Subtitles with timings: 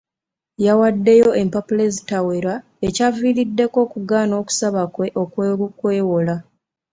[0.65, 2.53] Yawaddeyo empapula ezitawera
[2.87, 6.35] ekyaviiriddeko okugaana okusaba kwe okw'okwewola.